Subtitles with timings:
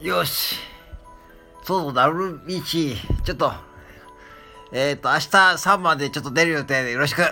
[0.00, 0.56] よし。
[1.64, 3.52] そうだう、WBC、ちょっと、
[4.72, 7.22] えっ、ー、と、明日3番でちょっと出る予定でよろしく。